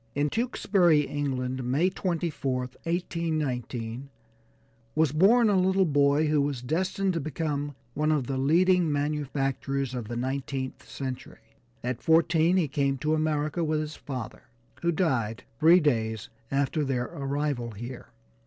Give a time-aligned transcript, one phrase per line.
[0.15, 4.09] In Tewksbury, England, May 24th, 1819,
[4.95, 9.93] was born a little boy who was destined to become one of the leading manufacturers
[9.93, 11.55] of the nineteenth century.
[11.83, 14.45] At fourteen he came to America with his father,
[14.81, 18.07] who died three days after their arrival here.